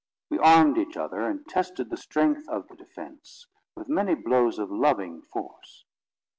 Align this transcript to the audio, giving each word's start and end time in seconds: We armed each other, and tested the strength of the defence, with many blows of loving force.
We 0.31 0.39
armed 0.39 0.79
each 0.79 0.97
other, 0.97 1.27
and 1.29 1.47
tested 1.47 1.91
the 1.91 1.95
strength 1.95 2.49
of 2.49 2.67
the 2.67 2.75
defence, 2.75 3.45
with 3.75 3.87
many 3.87 4.15
blows 4.15 4.57
of 4.57 4.71
loving 4.71 5.21
force. 5.21 5.85